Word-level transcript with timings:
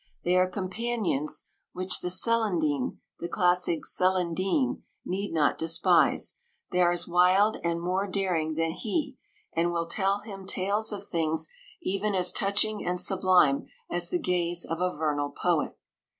They 0.23 0.35
are 0.35 0.49
companions 0.49 1.45
which 1.73 1.99
the 1.99 2.09
Celandine— 2.09 2.99
the 3.19 3.29
classic 3.29 3.83
Celandine, 3.85 4.81
need 5.05 5.31
not 5.31 5.59
despise; 5.59 6.37
they 6.71 6.81
are 6.81 6.89
as 6.91 7.07
wild 7.07 7.57
and 7.63 7.79
more 7.79 8.07
daring 8.07 8.55
than 8.55 8.71
he, 8.71 9.19
and 9.55 9.71
will 9.71 9.85
tell 9.85 10.21
him 10.21 10.47
tales 10.47 10.91
of 10.91 11.03
things 11.03 11.49
172 11.85 11.89
even 11.91 12.15
as 12.15 12.31
touching 12.33 12.83
and 12.83 12.99
sublime 12.99 13.67
as 13.91 14.09
the 14.09 14.17
gaze 14.17 14.65
of 14.65 14.81
a 14.81 14.89
vernal 14.89 15.29
poet. 15.29 15.77